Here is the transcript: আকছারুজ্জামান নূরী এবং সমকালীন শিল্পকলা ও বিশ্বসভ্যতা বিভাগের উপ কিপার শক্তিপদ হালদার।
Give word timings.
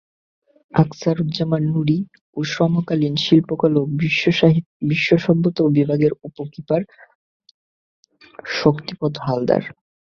আকছারুজ্জামান 0.73 1.63
নূরী 1.73 1.97
এবং 2.25 2.41
সমকালীন 2.51 3.15
শিল্পকলা 3.25 3.79
ও 3.81 3.85
বিশ্বসভ্যতা 4.89 5.61
বিভাগের 5.77 6.13
উপ 6.23 6.35
কিপার 6.53 6.81
শক্তিপদ 8.53 9.13
হালদার। 9.25 9.63